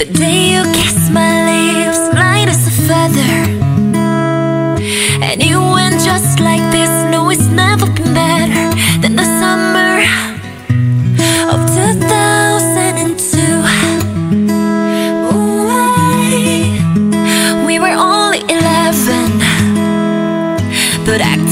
The 0.00 0.06
day 0.06 0.52
you 0.54 0.62
kissed 0.72 1.12
my 1.12 1.44
lips, 1.44 2.00
light 2.14 2.48
as 2.48 2.66
a 2.66 2.70
feather. 2.88 3.36
And 5.22 5.42
you 5.42 5.60
went 5.60 6.00
just 6.02 6.40
like 6.40 6.64
this. 6.72 6.88
No, 7.12 7.28
it's 7.28 7.48
never 7.48 7.84
been 7.84 8.14
better 8.14 8.64
than 9.02 9.14
the 9.16 9.26
summer 9.40 10.00
of 11.52 11.60
2002. 11.68 13.60
Ooh, 15.36 15.68
I- 15.68 17.62
we 17.66 17.78
were 17.78 17.92
only 17.92 18.40
11, 18.48 19.38
but 21.04 21.20
acting 21.20 21.49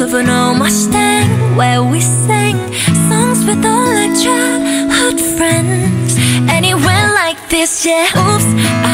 the 0.00 0.06
walls 0.06 0.14
of 0.14 0.20
an 0.20 0.30
old 0.30 0.58
Mustang, 0.58 1.56
where 1.56 1.82
we 1.82 2.00
sang 2.00 2.56
songs 3.08 3.44
with 3.44 3.64
all 3.64 3.88
our 4.02 4.14
childhood 4.14 5.20
friends. 5.36 6.16
And 6.48 6.64
it 6.64 6.74
went 6.74 7.14
like 7.14 7.48
this, 7.48 7.84
yeah. 7.84 8.06
Oops, 8.16 8.89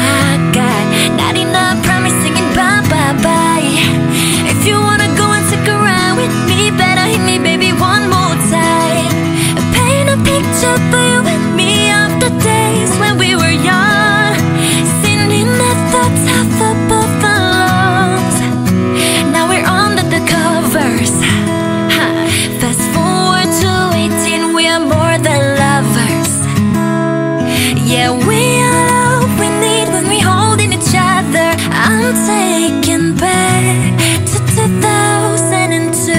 We 28.09 28.61
are 28.61 28.87
all 28.95 29.27
we 29.37 29.49
need 29.59 29.87
when 29.89 30.07
we 30.07 30.19
holding 30.19 30.71
each 30.71 30.95
other. 30.95 31.49
I'm 31.71 32.15
taken 32.25 33.15
back 33.15 33.97
to 34.31 34.37
2002. 34.55 36.13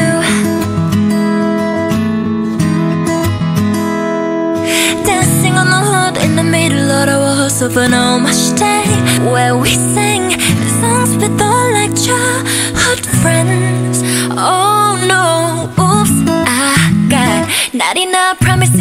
Dancing 5.06 5.54
on 5.56 5.68
the 5.70 5.80
hood 5.90 6.16
in 6.22 6.36
the 6.36 6.42
middle 6.44 6.90
of 6.90 7.06
the 7.06 7.18
walls 7.18 7.62
of 7.62 7.76
an 7.78 7.94
old 7.94 8.20
Mustang, 8.22 8.90
where 9.32 9.56
we 9.56 9.74
the 9.74 10.68
songs 10.80 11.16
with 11.16 11.40
all 11.40 11.74
our 11.74 11.88
childhood 11.96 13.06
friends. 13.22 14.02
Oh 14.36 14.98
no, 15.08 15.72
oops, 15.82 16.12
I 16.46 16.92
got 17.08 17.48
not 17.72 17.96
enough 17.96 18.38
promise 18.40 18.78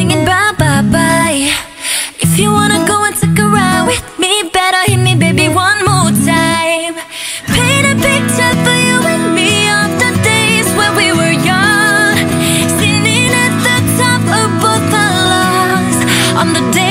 on 16.37 16.53
the 16.53 16.71
day. 16.71 16.86